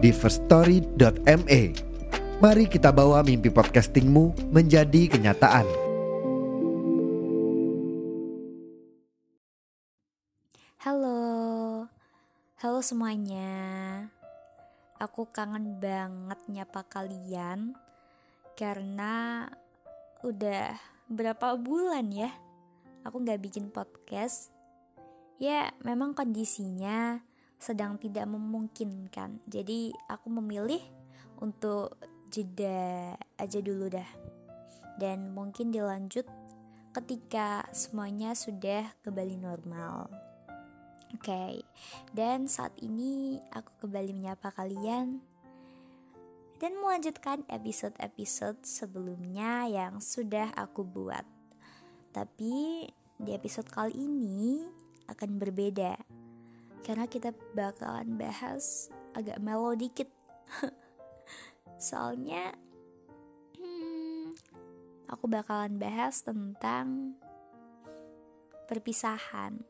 [0.00, 1.60] di firststory.me.
[2.40, 5.68] Mari kita bawa mimpi podcastingmu menjadi kenyataan.
[10.80, 11.84] Halo,
[12.64, 14.08] halo semuanya.
[14.96, 17.76] Aku kangen banget nyapa kalian
[18.56, 19.44] karena
[20.24, 20.76] udah
[21.12, 22.32] berapa bulan ya
[23.04, 24.48] aku nggak bikin podcast.
[25.40, 27.24] Ya, memang kondisinya
[27.60, 29.44] sedang tidak memungkinkan.
[29.44, 30.80] Jadi aku memilih
[31.44, 32.00] untuk
[32.32, 34.10] jeda aja dulu dah.
[34.96, 36.24] Dan mungkin dilanjut
[36.96, 40.08] ketika semuanya sudah kembali normal.
[41.10, 41.54] Oke, okay.
[42.14, 45.18] dan saat ini aku kembali menyapa kalian
[46.62, 51.26] dan melanjutkan episode-episode sebelumnya yang sudah aku buat.
[52.14, 52.86] Tapi
[53.18, 54.70] di episode kali ini
[55.10, 55.98] akan berbeda
[56.82, 60.08] karena kita bakalan bahas agak melo dikit.
[61.90, 62.52] Soalnya
[63.56, 64.36] hmm,
[65.08, 67.16] aku bakalan bahas tentang
[68.70, 69.66] perpisahan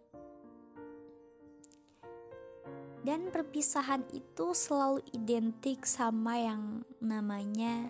[3.01, 7.89] dan perpisahan itu selalu identik sama yang namanya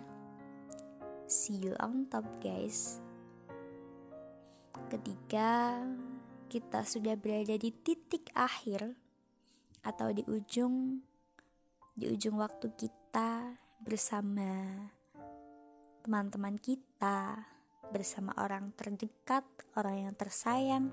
[1.27, 3.03] see you on top guys
[4.87, 5.83] ketika
[6.47, 8.95] kita sudah berada di titik akhir
[9.81, 11.01] atau di ujung
[11.97, 14.49] di ujung waktu kita bersama
[16.01, 17.45] teman-teman kita
[17.91, 19.43] bersama orang terdekat,
[19.75, 20.87] orang yang tersayang.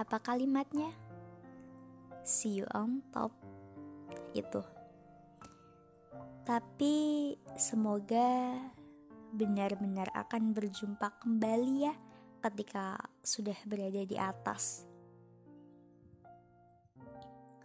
[0.00, 0.90] Apa kalimatnya?
[2.22, 3.34] see you on top
[4.32, 4.62] itu
[6.46, 8.54] tapi semoga
[9.34, 11.94] benar-benar akan berjumpa kembali ya
[12.42, 14.86] ketika sudah berada di atas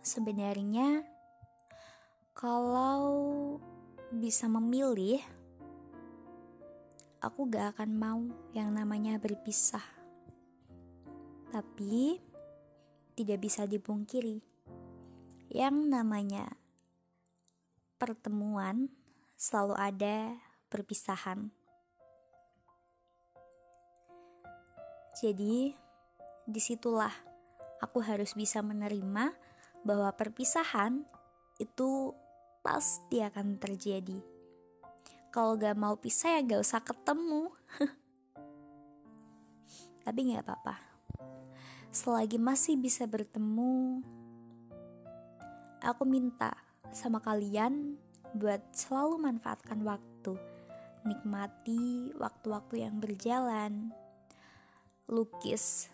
[0.07, 1.03] sebenarnya
[2.31, 3.03] kalau
[4.15, 5.19] bisa memilih
[7.19, 8.23] aku gak akan mau
[8.55, 9.83] yang namanya berpisah
[11.51, 12.21] tapi
[13.17, 14.45] tidak bisa dipungkiri.
[15.49, 16.45] Yang namanya
[17.97, 18.93] pertemuan
[19.33, 20.37] selalu ada
[20.69, 21.49] perpisahan.
[25.17, 25.73] Jadi,
[26.45, 27.09] di situlah
[27.81, 29.33] aku harus bisa menerima
[29.87, 31.07] bahwa perpisahan
[31.63, 32.11] itu
[32.59, 34.19] pasti akan terjadi.
[35.31, 37.47] Kalau gak mau pisah ya gak usah ketemu.
[40.03, 40.87] Tapi gak apa-apa
[41.97, 44.05] selagi masih bisa bertemu,
[45.81, 46.53] aku minta
[46.93, 47.97] sama kalian
[48.37, 50.37] buat selalu manfaatkan waktu,
[51.09, 53.89] nikmati waktu-waktu yang berjalan,
[55.09, 55.89] lukis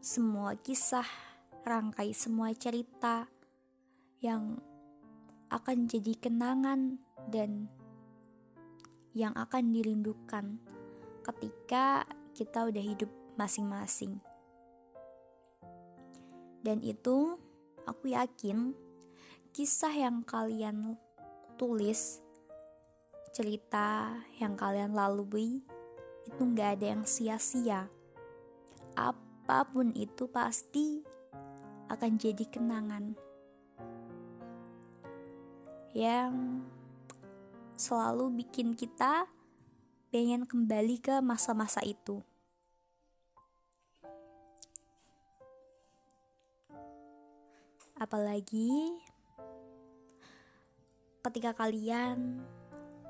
[0.00, 1.04] semua kisah,
[1.66, 3.26] rangkai semua cerita
[4.22, 4.62] yang
[5.50, 7.66] akan jadi kenangan dan
[9.18, 10.62] yang akan dirindukan
[11.26, 12.06] ketika
[12.38, 14.22] kita udah hidup masing-masing.
[16.62, 17.34] Dan itu
[17.82, 18.70] aku yakin
[19.50, 20.94] kisah yang kalian
[21.58, 22.22] tulis,
[23.34, 25.66] cerita yang kalian lalui
[26.30, 27.90] itu nggak ada yang sia-sia.
[28.94, 31.05] Apa pun itu pasti
[31.86, 33.14] akan jadi kenangan
[35.96, 36.60] yang
[37.76, 39.24] selalu bikin kita
[40.12, 42.20] pengen kembali ke masa-masa itu.
[47.96, 48.92] Apalagi
[51.24, 52.44] ketika kalian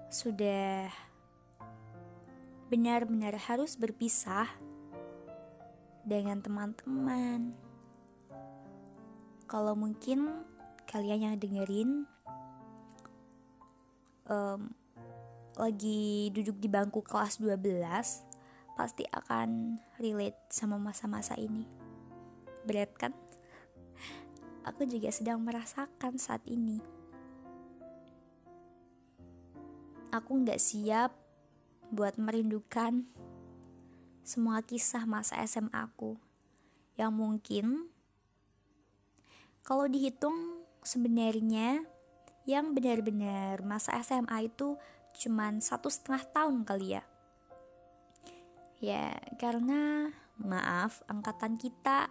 [0.08, 0.88] sudah
[2.70, 4.46] benar-benar harus berpisah
[6.06, 7.65] dengan teman-teman.
[9.46, 10.42] Kalau mungkin
[10.90, 12.02] kalian yang dengerin
[14.26, 14.74] um,
[15.54, 17.62] lagi duduk di bangku kelas 12
[18.76, 21.64] pasti akan relate sama masa-masa ini.
[22.66, 23.14] Berat kan?
[24.68, 26.82] aku juga sedang merasakan saat ini.
[30.10, 31.14] Aku nggak siap
[31.94, 33.06] buat merindukan
[34.26, 36.18] semua kisah masa SMA aku
[36.98, 37.94] yang mungkin
[39.66, 41.82] kalau dihitung sebenarnya
[42.46, 44.78] yang benar-benar masa SMA itu
[45.18, 47.02] cuman satu setengah tahun kali ya.
[48.78, 52.06] Ya karena maaf angkatan kita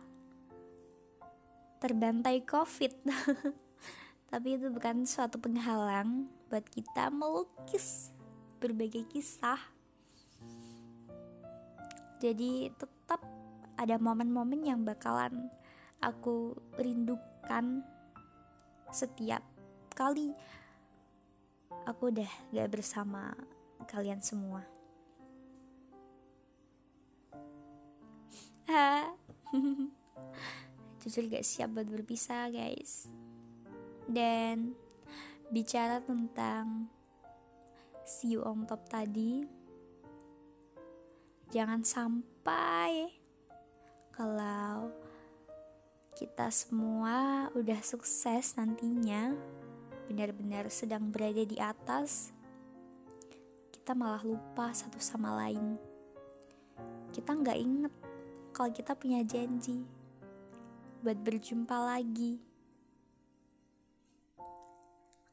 [1.80, 2.92] terbantai covid.
[4.36, 8.12] Tapi itu bukan suatu penghalang buat kita melukis
[8.60, 9.64] berbagai kisah.
[12.20, 13.24] Jadi tetap
[13.80, 15.48] ada momen-momen yang bakalan
[16.04, 17.35] aku rindukan
[18.92, 19.42] setiap
[19.94, 20.34] kali.
[21.86, 23.34] Aku udah gak bersama
[23.86, 24.66] kalian semua.
[28.66, 29.14] Ha
[31.06, 33.06] jujur gak siap buat berpisah guys.
[34.10, 34.74] Dan
[35.54, 36.90] bicara tentang
[38.06, 39.46] see you on top tadi
[41.54, 43.14] jangan sampai
[44.10, 44.90] kalau
[46.16, 49.36] kita semua udah sukses nantinya
[50.08, 52.32] benar-benar sedang berada di atas
[53.76, 55.76] kita malah lupa satu sama lain
[57.12, 57.94] kita nggak inget
[58.56, 59.84] kalau kita punya janji
[61.06, 62.42] buat berjumpa lagi.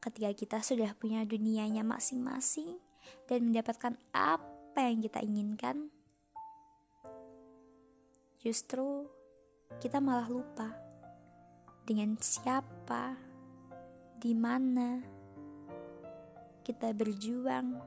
[0.05, 2.77] Ketika kita sudah punya dunianya masing-masing
[3.25, 5.89] dan mendapatkan apa yang kita inginkan,
[8.43, 9.09] justru
[9.79, 10.75] kita malah lupa
[11.87, 13.17] dengan siapa,
[14.19, 15.03] di mana
[16.63, 17.79] kita berjuang,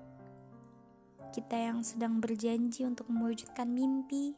[1.31, 4.35] kita yang sedang berjanji untuk mewujudkan mimpi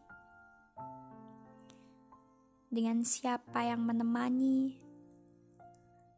[2.69, 4.77] dengan siapa yang menemani,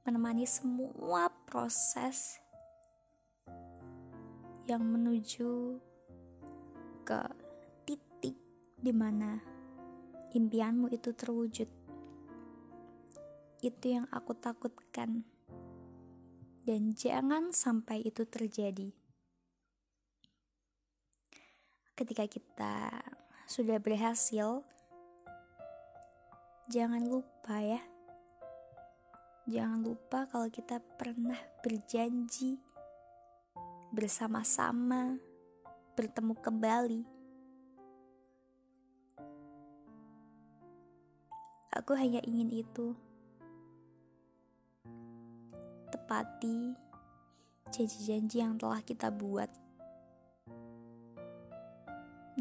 [0.04, 2.42] menemani semua proses
[4.68, 5.80] yang menuju
[7.08, 7.22] ke
[7.90, 8.38] titik
[8.78, 9.59] di mana
[10.34, 11.70] impianmu itu terwujud.
[13.60, 15.28] Itu yang aku takutkan,
[16.64, 18.94] dan jangan sampai itu terjadi.
[21.98, 23.04] Ketika kita
[23.50, 24.64] sudah berhasil
[26.70, 27.82] jangan lupa ya.
[29.50, 32.62] Jangan lupa kalau kita pernah berjanji
[33.90, 35.18] bersama-sama
[35.98, 37.19] bertemu kembali.
[41.70, 42.98] Aku hanya ingin itu.
[45.94, 46.74] Tepati
[47.70, 49.48] janji-janji yang telah kita buat.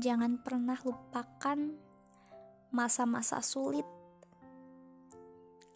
[0.01, 1.77] Jangan pernah lupakan
[2.73, 3.85] masa-masa sulit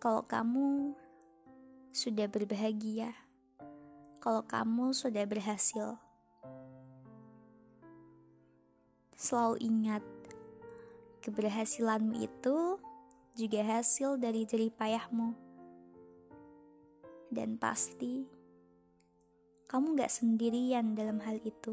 [0.02, 0.98] kalau kamu
[1.94, 3.14] sudah berbahagia,
[4.18, 5.94] kalau kamu sudah berhasil.
[9.14, 10.02] Selalu ingat,
[11.22, 12.81] keberhasilanmu itu
[13.32, 15.32] juga hasil dari jerih payahmu.
[17.32, 18.28] Dan pasti,
[19.64, 21.72] kamu gak sendirian dalam hal itu.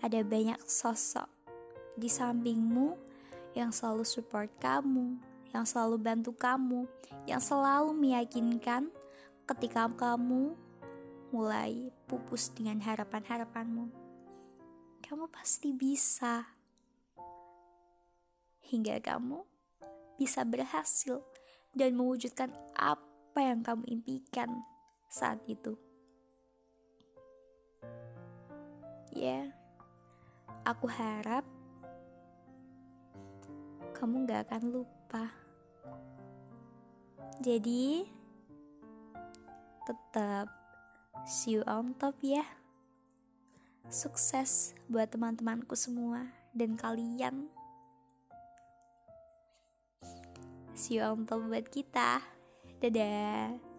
[0.00, 1.28] Ada banyak sosok
[2.00, 2.96] di sampingmu
[3.52, 5.20] yang selalu support kamu,
[5.52, 6.88] yang selalu bantu kamu,
[7.28, 8.88] yang selalu meyakinkan
[9.44, 10.56] ketika kamu
[11.28, 13.92] mulai pupus dengan harapan-harapanmu.
[15.04, 16.48] Kamu pasti bisa.
[18.64, 19.53] Hingga kamu
[20.20, 21.22] bisa berhasil
[21.74, 24.62] dan mewujudkan apa yang kamu impikan
[25.10, 25.74] saat itu.
[29.14, 29.50] Ya,
[30.66, 31.46] aku harap
[33.94, 35.44] kamu gak akan lupa
[37.42, 38.06] jadi
[39.84, 40.46] tetap
[41.26, 42.46] see you on top ya.
[43.90, 47.50] Sukses buat teman-temanku semua dan kalian.
[50.84, 52.20] See you on top buat kita.
[52.84, 53.73] Dadah.